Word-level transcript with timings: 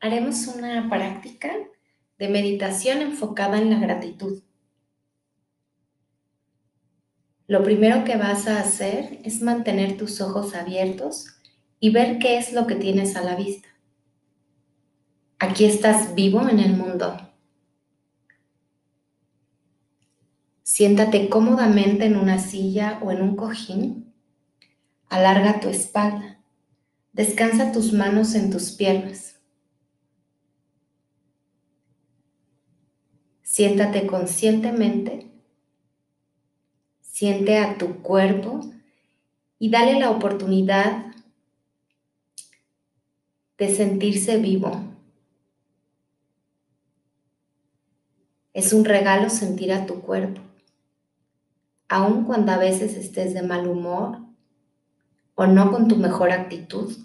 haremos 0.00 0.46
una 0.46 0.88
práctica 0.88 1.52
de 2.18 2.28
meditación 2.28 3.02
enfocada 3.02 3.58
en 3.58 3.70
la 3.70 3.78
gratitud. 3.78 4.42
Lo 7.46 7.62
primero 7.62 8.04
que 8.04 8.16
vas 8.16 8.46
a 8.46 8.60
hacer 8.60 9.20
es 9.24 9.42
mantener 9.42 9.96
tus 9.96 10.20
ojos 10.20 10.54
abiertos 10.54 11.26
y 11.80 11.90
ver 11.90 12.18
qué 12.18 12.38
es 12.38 12.52
lo 12.52 12.66
que 12.66 12.76
tienes 12.76 13.16
a 13.16 13.22
la 13.22 13.36
vista. 13.36 13.68
Aquí 15.38 15.64
estás 15.64 16.14
vivo 16.14 16.48
en 16.48 16.60
el 16.60 16.76
mundo. 16.76 17.16
Siéntate 20.62 21.28
cómodamente 21.28 22.04
en 22.04 22.16
una 22.16 22.38
silla 22.38 23.00
o 23.02 23.10
en 23.10 23.22
un 23.22 23.36
cojín. 23.36 24.14
Alarga 25.08 25.60
tu 25.60 25.68
espalda. 25.68 26.40
Descansa 27.12 27.72
tus 27.72 27.92
manos 27.92 28.34
en 28.34 28.50
tus 28.50 28.70
piernas. 28.72 29.29
Siéntate 33.50 34.06
conscientemente, 34.06 35.28
siente 37.00 37.58
a 37.58 37.76
tu 37.78 38.00
cuerpo 38.00 38.60
y 39.58 39.70
dale 39.70 39.98
la 39.98 40.12
oportunidad 40.12 41.06
de 43.58 43.74
sentirse 43.74 44.36
vivo. 44.36 44.70
Es 48.52 48.72
un 48.72 48.84
regalo 48.84 49.28
sentir 49.28 49.72
a 49.72 49.84
tu 49.84 50.00
cuerpo, 50.00 50.40
aun 51.88 52.26
cuando 52.26 52.52
a 52.52 52.56
veces 52.56 52.94
estés 52.94 53.34
de 53.34 53.42
mal 53.42 53.66
humor 53.66 54.20
o 55.34 55.48
no 55.48 55.72
con 55.72 55.88
tu 55.88 55.96
mejor 55.96 56.30
actitud. 56.30 56.96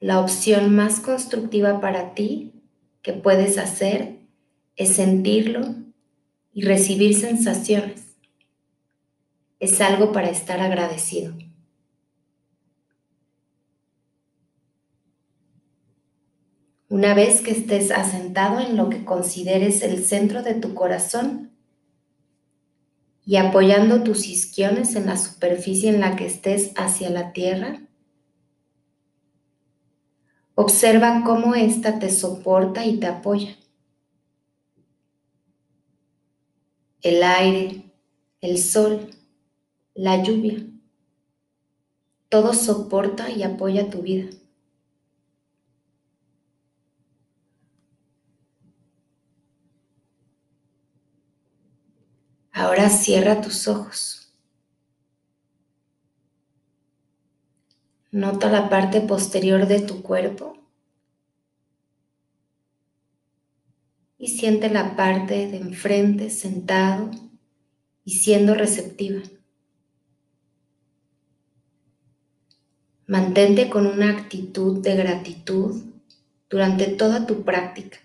La 0.00 0.18
opción 0.18 0.74
más 0.74 0.98
constructiva 0.98 1.80
para 1.80 2.14
ti 2.14 2.51
que 3.02 3.12
puedes 3.12 3.58
hacer 3.58 4.20
es 4.76 4.94
sentirlo 4.94 5.74
y 6.52 6.62
recibir 6.62 7.14
sensaciones. 7.14 8.16
Es 9.58 9.80
algo 9.80 10.12
para 10.12 10.30
estar 10.30 10.60
agradecido. 10.60 11.34
Una 16.88 17.14
vez 17.14 17.40
que 17.40 17.52
estés 17.52 17.90
asentado 17.90 18.60
en 18.60 18.76
lo 18.76 18.90
que 18.90 19.04
consideres 19.04 19.82
el 19.82 20.04
centro 20.04 20.42
de 20.42 20.54
tu 20.54 20.74
corazón 20.74 21.50
y 23.24 23.36
apoyando 23.36 24.02
tus 24.02 24.28
isquiones 24.28 24.94
en 24.94 25.06
la 25.06 25.16
superficie 25.16 25.88
en 25.88 26.00
la 26.00 26.16
que 26.16 26.26
estés 26.26 26.72
hacia 26.76 27.08
la 27.08 27.32
tierra, 27.32 27.80
Observa 30.54 31.22
cómo 31.24 31.54
ésta 31.54 31.98
te 31.98 32.10
soporta 32.10 32.84
y 32.84 32.98
te 33.00 33.06
apoya. 33.06 33.56
El 37.00 37.22
aire, 37.22 37.90
el 38.42 38.58
sol, 38.58 39.10
la 39.94 40.22
lluvia, 40.22 40.64
todo 42.28 42.52
soporta 42.52 43.30
y 43.30 43.42
apoya 43.42 43.90
tu 43.90 44.02
vida. 44.02 44.30
Ahora 52.52 52.88
cierra 52.88 53.40
tus 53.40 53.66
ojos. 53.68 54.21
Nota 58.12 58.50
la 58.50 58.68
parte 58.68 59.00
posterior 59.00 59.66
de 59.66 59.80
tu 59.80 60.02
cuerpo 60.02 60.58
y 64.18 64.28
siente 64.28 64.68
la 64.68 64.96
parte 64.96 65.48
de 65.48 65.56
enfrente 65.56 66.28
sentado 66.28 67.10
y 68.04 68.18
siendo 68.18 68.54
receptiva. 68.54 69.22
Mantente 73.06 73.70
con 73.70 73.86
una 73.86 74.10
actitud 74.10 74.82
de 74.82 74.94
gratitud 74.94 75.82
durante 76.50 76.88
toda 76.88 77.26
tu 77.26 77.44
práctica. 77.44 77.96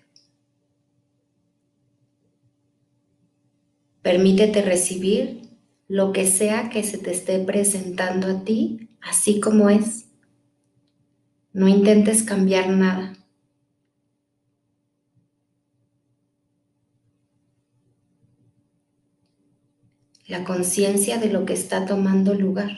Permítete 4.01 4.62
recibir 4.62 5.41
lo 5.90 6.13
que 6.13 6.25
sea 6.25 6.69
que 6.69 6.84
se 6.84 6.97
te 6.97 7.12
esté 7.12 7.40
presentando 7.40 8.28
a 8.28 8.46
ti 8.46 8.88
así 9.07 9.40
como 9.40 9.69
es. 9.69 10.06
No 11.53 11.68
intentes 11.68 12.23
cambiar 12.23 12.69
nada. 12.69 13.13
La 20.28 20.44
conciencia 20.44 21.17
de 21.17 21.29
lo 21.29 21.46
que 21.46 21.53
está 21.53 21.85
tomando 21.85 22.34
lugar. 22.34 22.72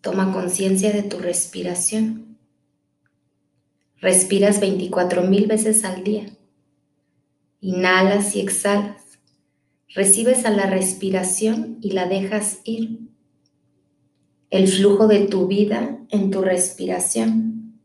Toma 0.00 0.32
conciencia 0.32 0.92
de 0.92 1.04
tu 1.04 1.18
respiración. 1.18 2.36
Respiras 4.00 4.60
24 4.60 5.22
mil 5.22 5.46
veces 5.46 5.84
al 5.84 6.02
día. 6.02 6.26
Inhalas 7.60 8.36
y 8.36 8.40
exhalas. 8.40 9.03
Recibes 9.94 10.44
a 10.44 10.50
la 10.50 10.66
respiración 10.66 11.78
y 11.80 11.92
la 11.92 12.06
dejas 12.06 12.58
ir. 12.64 12.98
El 14.50 14.66
flujo 14.66 15.06
de 15.06 15.20
tu 15.26 15.46
vida 15.46 16.04
en 16.10 16.32
tu 16.32 16.42
respiración. 16.42 17.80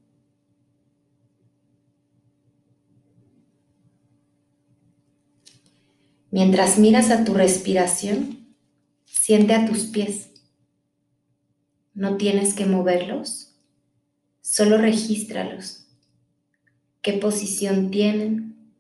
Mientras 6.31 6.80
miras 6.80 7.12
a 7.12 7.24
tu 7.25 7.36
respiración, 7.36 8.56
siente 9.06 9.53
a 9.53 9.68
tus 9.68 9.86
pies. 9.86 10.31
No 11.94 12.18
tienes 12.18 12.56
que 12.56 12.66
moverlos, 12.66 13.56
solo 14.41 14.80
regístralos. 14.80 15.88
¿Qué 17.03 17.14
posición 17.14 17.91
tienen? 17.91 18.74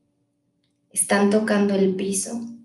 ¿Están 0.89 1.29
tocando 1.29 1.75
el 1.75 1.95
piso? 1.95 2.58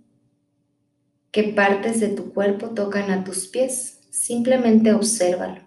Qué 1.34 1.42
partes 1.42 1.98
de 1.98 2.10
tu 2.10 2.32
cuerpo 2.32 2.70
tocan 2.70 3.10
a 3.10 3.24
tus 3.24 3.48
pies. 3.48 3.98
Simplemente 4.08 4.92
obsérvalo. 4.92 5.60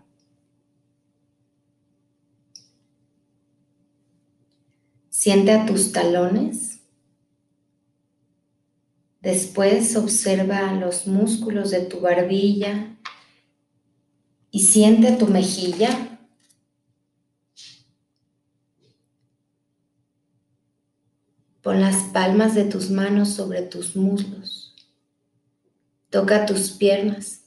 Siente 5.09 5.51
a 5.51 5.65
tus 5.65 5.91
talones. 5.91 6.79
Después 9.19 9.97
observa 9.97 10.71
los 10.71 11.05
músculos 11.05 11.71
de 11.71 11.81
tu 11.81 11.99
barbilla 11.99 12.97
y 14.49 14.61
siente 14.61 15.17
tu 15.17 15.27
mejilla. 15.27 16.17
Pon 21.61 21.81
las 21.81 22.03
palmas 22.13 22.55
de 22.55 22.63
tus 22.63 22.89
manos 22.89 23.33
sobre 23.33 23.63
tus 23.63 23.97
muslos. 23.97 24.66
Toca 26.17 26.47
tus 26.47 26.71
piernas. 26.71 27.43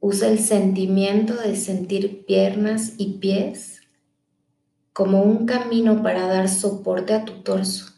Usa 0.00 0.26
el 0.26 0.40
sentimiento 0.40 1.36
de 1.36 1.54
sentir 1.54 2.26
piernas 2.26 2.94
y 2.98 3.18
pies 3.18 3.82
como 4.92 5.22
un 5.22 5.46
camino 5.46 6.02
para 6.02 6.26
dar 6.26 6.48
soporte 6.48 7.14
a 7.14 7.24
tu 7.24 7.44
torso. 7.44 7.92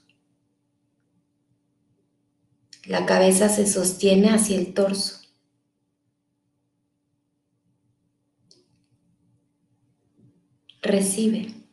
La 2.84 3.06
cabeza 3.06 3.48
se 3.48 3.66
sostiene 3.66 4.28
hacia 4.28 4.58
el 4.58 4.74
torso. 4.74 5.22
Recibe. 10.82 11.65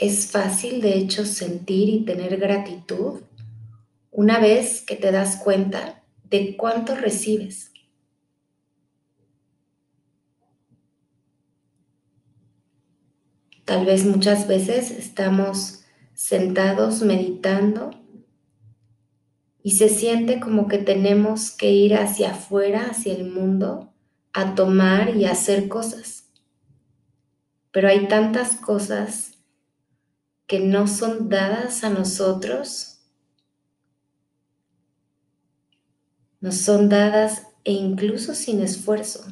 Es 0.00 0.30
fácil, 0.30 0.80
de 0.80 0.96
hecho, 0.96 1.26
sentir 1.26 1.88
y 1.88 2.04
tener 2.04 2.36
gratitud 2.36 3.22
una 4.12 4.38
vez 4.38 4.80
que 4.80 4.94
te 4.94 5.10
das 5.10 5.38
cuenta 5.42 6.04
de 6.22 6.56
cuánto 6.56 6.94
recibes. 6.94 7.72
Tal 13.64 13.86
vez 13.86 14.04
muchas 14.04 14.46
veces 14.46 14.92
estamos 14.92 15.82
sentados 16.14 17.02
meditando 17.02 17.90
y 19.64 19.72
se 19.72 19.88
siente 19.88 20.38
como 20.38 20.68
que 20.68 20.78
tenemos 20.78 21.50
que 21.50 21.72
ir 21.72 21.96
hacia 21.96 22.30
afuera, 22.30 22.86
hacia 22.90 23.14
el 23.14 23.28
mundo, 23.28 23.92
a 24.32 24.54
tomar 24.54 25.16
y 25.16 25.24
hacer 25.24 25.66
cosas. 25.66 26.30
Pero 27.72 27.88
hay 27.88 28.06
tantas 28.06 28.54
cosas 28.54 29.37
que 30.48 30.60
no 30.60 30.88
son 30.88 31.28
dadas 31.28 31.84
a 31.84 31.90
nosotros, 31.90 33.02
nos 36.40 36.56
son 36.56 36.88
dadas 36.88 37.46
e 37.64 37.72
incluso 37.72 38.34
sin 38.34 38.62
esfuerzo, 38.62 39.26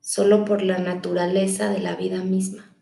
solo 0.00 0.46
por 0.46 0.62
la 0.62 0.78
naturaleza 0.78 1.68
de 1.68 1.80
la 1.80 1.94
vida 1.94 2.24
misma. 2.24 2.74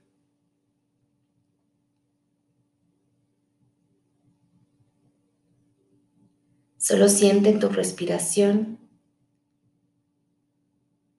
Solo 6.78 7.08
siente 7.08 7.52
tu 7.54 7.70
respiración 7.70 8.78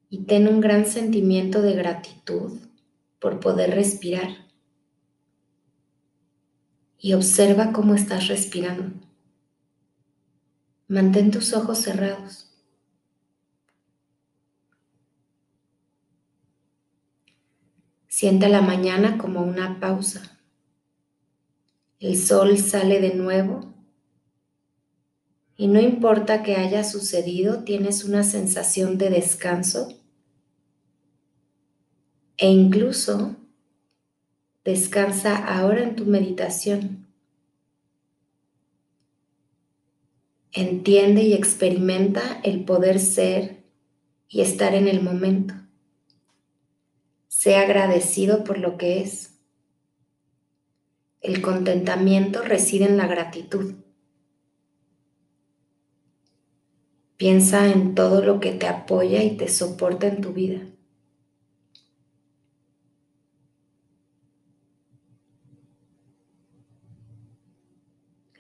y 0.09 0.23
ten 0.23 0.47
un 0.47 0.61
gran 0.61 0.85
sentimiento 0.85 1.61
de 1.61 1.73
gratitud 1.73 2.66
por 3.19 3.39
poder 3.39 3.71
respirar. 3.71 4.47
Y 6.99 7.13
observa 7.13 7.71
cómo 7.71 7.95
estás 7.95 8.27
respirando. 8.27 8.91
Mantén 10.87 11.31
tus 11.31 11.53
ojos 11.53 11.79
cerrados. 11.79 12.47
Siente 18.07 18.49
la 18.49 18.61
mañana 18.61 19.17
como 19.17 19.41
una 19.41 19.79
pausa. 19.79 20.39
El 21.99 22.17
sol 22.17 22.57
sale 22.57 22.99
de 22.99 23.13
nuevo 23.13 23.77
y 25.57 25.67
no 25.67 25.79
importa 25.79 26.43
que 26.43 26.55
haya 26.55 26.83
sucedido, 26.83 27.63
tienes 27.63 28.03
una 28.03 28.23
sensación 28.23 28.99
de 28.99 29.09
descanso 29.09 29.89
e 32.37 32.49
incluso 32.49 33.35
descansa 34.63 35.37
ahora 35.37 35.83
en 35.83 35.95
tu 35.95 36.05
meditación. 36.05 37.07
Entiende 40.51 41.23
y 41.23 41.33
experimenta 41.33 42.39
el 42.43 42.65
poder 42.65 42.99
ser 42.99 43.63
y 44.27 44.41
estar 44.41 44.73
en 44.75 44.87
el 44.87 45.01
momento. 45.01 45.53
Sea 47.27 47.61
agradecido 47.61 48.43
por 48.43 48.57
lo 48.57 48.77
que 48.77 49.01
es. 49.01 49.39
El 51.21 51.41
contentamiento 51.41 52.41
reside 52.41 52.85
en 52.85 52.97
la 52.97 53.07
gratitud. 53.07 53.75
Piensa 57.17 57.71
en 57.71 57.95
todo 57.95 58.21
lo 58.21 58.39
que 58.39 58.51
te 58.51 58.67
apoya 58.67 59.23
y 59.23 59.37
te 59.37 59.47
soporta 59.47 60.07
en 60.07 60.21
tu 60.21 60.33
vida. 60.33 60.61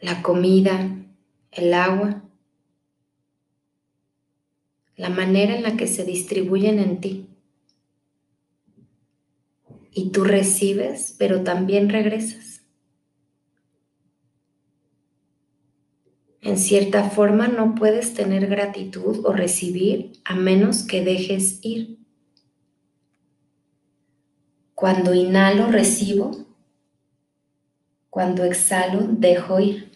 La 0.07 0.21
comida, 0.23 0.89
el 1.51 1.73
agua, 1.73 2.23
la 4.95 5.09
manera 5.09 5.53
en 5.53 5.63
la 5.63 5.75
que 5.75 5.85
se 5.85 6.05
distribuyen 6.05 6.79
en 6.79 7.01
ti. 7.01 7.27
Y 9.91 10.11
tú 10.11 10.23
recibes, 10.23 11.13
pero 11.19 11.43
también 11.43 11.89
regresas. 11.89 12.61
En 16.39 16.57
cierta 16.57 17.09
forma 17.09 17.49
no 17.49 17.75
puedes 17.75 18.13
tener 18.13 18.47
gratitud 18.47 19.25
o 19.25 19.33
recibir 19.33 20.13
a 20.23 20.35
menos 20.35 20.83
que 20.83 21.03
dejes 21.03 21.59
ir. 21.63 21.99
Cuando 24.73 25.13
inhalo, 25.13 25.67
recibo. 25.67 26.31
Cuando 28.09 28.45
exhalo, 28.45 29.01
dejo 29.01 29.59
ir. 29.59 29.86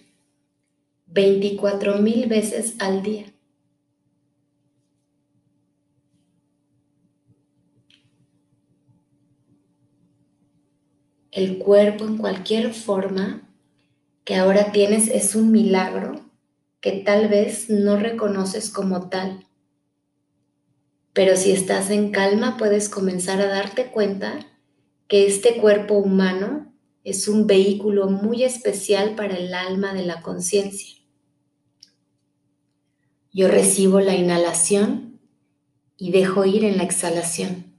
24 1.14 1.98
mil 1.98 2.28
veces 2.28 2.76
al 2.80 3.04
día. 3.04 3.26
El 11.32 11.58
cuerpo 11.58 12.06
en 12.06 12.18
cualquier 12.18 12.74
forma 12.74 13.42
que 14.24 14.36
ahora 14.36 14.72
tienes 14.72 15.10
es 15.10 15.36
un 15.36 15.52
milagro 15.52 16.22
que 16.80 16.94
tal 16.94 17.28
vez 17.28 17.70
no 17.70 17.98
reconoces 17.98 18.70
como 18.70 19.10
tal. 19.10 19.46
Pero 21.12 21.36
si 21.36 21.52
estás 21.52 21.90
en 21.90 22.12
calma 22.12 22.56
puedes 22.56 22.88
comenzar 22.88 23.42
a 23.42 23.48
darte 23.48 23.88
cuenta 23.88 24.40
que 25.10 25.28
este 25.28 25.58
cuerpo 25.58 25.96
humano 25.96 26.74
es 27.04 27.28
un 27.28 27.48
vehículo 27.48 28.10
muy 28.10 28.46
especial 28.46 29.16
para 29.16 29.36
el 29.36 29.54
alma 29.54 29.94
de 29.94 30.06
la 30.06 30.22
conciencia. 30.22 31.01
Yo 33.34 33.48
recibo 33.48 34.02
la 34.02 34.16
inhalación 34.16 35.20
y 35.98 36.12
dejo 36.12 36.46
ir 36.46 36.66
en 36.66 36.78
la 36.78 36.84
exhalación. 36.84 37.72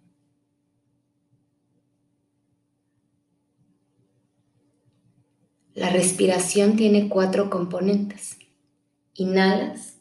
La 5.74 5.90
respiración 5.90 6.76
tiene 6.76 7.08
cuatro 7.08 7.50
componentes. 7.50 8.38
Inhalas 9.14 9.98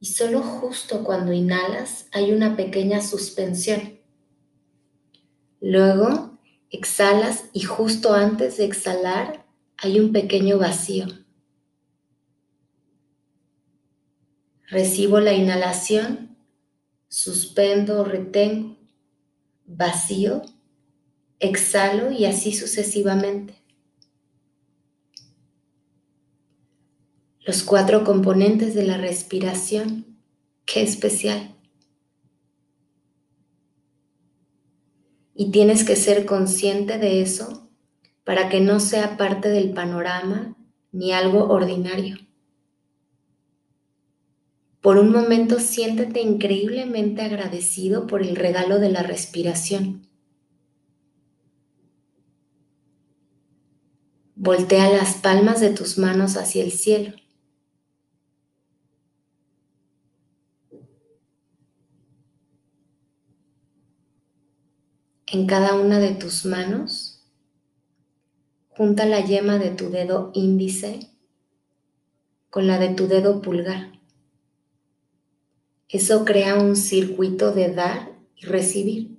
y 0.00 0.06
solo 0.06 0.42
justo 0.42 1.02
cuando 1.02 1.32
inhalas 1.32 2.08
hay 2.12 2.32
una 2.32 2.56
pequeña 2.56 3.00
suspensión. 3.00 4.00
Luego 5.60 6.38
exhalas 6.70 7.44
y 7.54 7.62
justo 7.62 8.12
antes 8.12 8.58
de 8.58 8.66
exhalar 8.66 9.46
hay 9.78 9.98
un 9.98 10.12
pequeño 10.12 10.58
vacío. 10.58 11.23
Recibo 14.68 15.20
la 15.20 15.32
inhalación, 15.32 16.36
suspendo 17.08 18.04
retengo, 18.04 18.76
vacío, 19.66 20.42
exhalo 21.38 22.10
y 22.10 22.24
así 22.24 22.52
sucesivamente. 22.52 23.64
los 27.44 27.62
cuatro 27.62 28.04
componentes 28.04 28.74
de 28.74 28.84
la 28.84 28.96
respiración. 28.96 30.18
Qué 30.64 30.82
especial. 30.82 31.54
Y 35.34 35.50
tienes 35.50 35.84
que 35.84 35.96
ser 35.96 36.24
consciente 36.24 36.98
de 36.98 37.20
eso 37.20 37.70
para 38.24 38.48
que 38.48 38.60
no 38.60 38.80
sea 38.80 39.18
parte 39.18 39.50
del 39.50 39.74
panorama 39.74 40.56
ni 40.90 41.12
algo 41.12 41.48
ordinario. 41.50 42.16
Por 44.84 44.98
un 44.98 45.12
momento 45.12 45.60
siéntete 45.60 46.20
increíblemente 46.20 47.22
agradecido 47.22 48.06
por 48.06 48.20
el 48.20 48.36
regalo 48.36 48.78
de 48.78 48.90
la 48.90 49.02
respiración. 49.02 50.06
Voltea 54.36 54.90
las 54.90 55.14
palmas 55.14 55.60
de 55.60 55.70
tus 55.70 55.96
manos 55.96 56.36
hacia 56.36 56.62
el 56.62 56.70
cielo. 56.70 57.14
en 65.34 65.48
cada 65.48 65.74
una 65.74 65.98
de 65.98 66.14
tus 66.14 66.44
manos, 66.44 67.26
junta 68.68 69.04
la 69.04 69.18
yema 69.18 69.58
de 69.58 69.70
tu 69.70 69.90
dedo 69.90 70.30
índice 70.32 71.10
con 72.50 72.68
la 72.68 72.78
de 72.78 72.90
tu 72.90 73.08
dedo 73.08 73.42
pulgar. 73.42 73.93
Eso 75.94 76.24
crea 76.24 76.56
un 76.56 76.74
circuito 76.74 77.52
de 77.52 77.72
dar 77.72 78.10
y 78.34 78.46
recibir. 78.46 79.16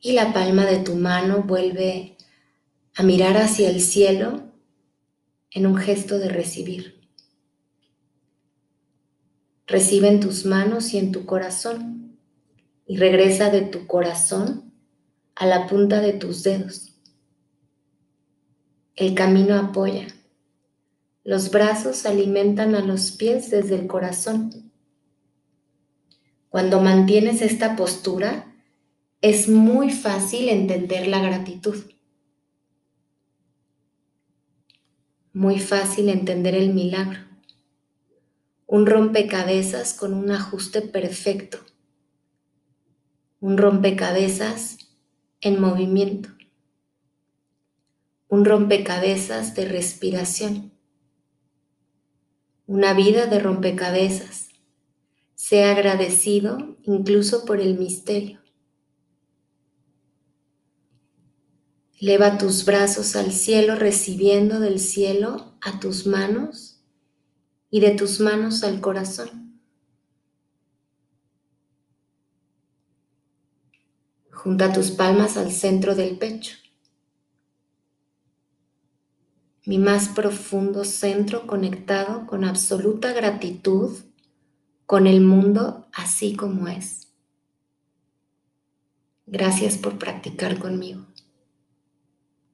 Y 0.00 0.10
la 0.14 0.32
palma 0.32 0.66
de 0.66 0.78
tu 0.78 0.96
mano 0.96 1.44
vuelve 1.44 2.16
a 2.96 3.04
mirar 3.04 3.36
hacia 3.36 3.70
el 3.70 3.80
cielo 3.80 4.42
en 5.52 5.66
un 5.66 5.76
gesto 5.76 6.18
de 6.18 6.30
recibir. 6.30 7.08
Recibe 9.68 10.08
en 10.08 10.18
tus 10.18 10.44
manos 10.44 10.94
y 10.94 10.98
en 10.98 11.12
tu 11.12 11.26
corazón 11.26 11.97
y 12.88 12.96
regresa 12.96 13.50
de 13.50 13.60
tu 13.60 13.86
corazón 13.86 14.72
a 15.36 15.46
la 15.46 15.68
punta 15.68 16.00
de 16.00 16.14
tus 16.14 16.42
dedos. 16.42 16.96
El 18.96 19.14
camino 19.14 19.54
apoya. 19.54 20.08
Los 21.22 21.52
brazos 21.52 22.04
alimentan 22.04 22.74
a 22.74 22.80
los 22.80 23.12
pies 23.12 23.50
desde 23.50 23.76
el 23.76 23.86
corazón. 23.86 24.72
Cuando 26.48 26.80
mantienes 26.80 27.42
esta 27.42 27.76
postura, 27.76 28.52
es 29.20 29.48
muy 29.48 29.92
fácil 29.92 30.48
entender 30.48 31.06
la 31.06 31.20
gratitud. 31.20 31.76
muy 35.38 35.60
fácil 35.60 36.08
entender 36.08 36.56
el 36.56 36.74
milagro. 36.74 37.20
Un 38.66 38.86
rompecabezas 38.86 39.94
con 39.94 40.12
un 40.12 40.32
ajuste 40.32 40.82
perfecto. 40.82 41.58
Un 43.40 43.56
rompecabezas 43.56 44.78
en 45.40 45.60
movimiento. 45.60 46.30
Un 48.26 48.44
rompecabezas 48.44 49.54
de 49.54 49.64
respiración. 49.64 50.72
Una 52.66 52.94
vida 52.94 53.26
de 53.26 53.38
rompecabezas. 53.38 54.48
Sea 55.36 55.70
agradecido 55.70 56.78
incluso 56.82 57.44
por 57.44 57.60
el 57.60 57.78
misterio. 57.78 58.40
Eleva 62.00 62.38
tus 62.38 62.64
brazos 62.64 63.14
al 63.14 63.30
cielo 63.30 63.76
recibiendo 63.76 64.58
del 64.58 64.80
cielo 64.80 65.54
a 65.60 65.78
tus 65.78 66.08
manos 66.08 66.80
y 67.70 67.78
de 67.78 67.92
tus 67.92 68.18
manos 68.18 68.64
al 68.64 68.80
corazón. 68.80 69.47
Junta 74.38 74.72
tus 74.72 74.92
palmas 74.92 75.36
al 75.36 75.50
centro 75.50 75.96
del 75.96 76.16
pecho. 76.16 76.56
Mi 79.66 79.78
más 79.78 80.08
profundo 80.10 80.84
centro 80.84 81.44
conectado 81.48 82.24
con 82.24 82.44
absoluta 82.44 83.12
gratitud 83.12 83.98
con 84.86 85.08
el 85.08 85.22
mundo 85.22 85.88
así 85.92 86.36
como 86.36 86.68
es. 86.68 87.08
Gracias 89.26 89.76
por 89.76 89.98
practicar 89.98 90.60
conmigo. 90.60 91.04